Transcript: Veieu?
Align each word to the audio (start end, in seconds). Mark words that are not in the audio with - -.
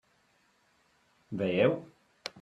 Veieu? 1.41 1.75